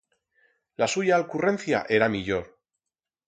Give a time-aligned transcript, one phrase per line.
[0.83, 2.47] La suya alcurrencia era millor.